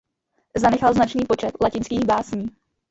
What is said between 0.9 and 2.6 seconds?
značný počet latinských básní.